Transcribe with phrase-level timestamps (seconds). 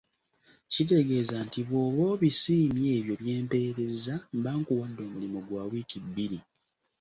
[0.73, 6.39] Kitegeeza nti bw'oba obisiimye ebyo bye mpeerezza, mba nkuwadde omulimu gwa wiiki bbiri.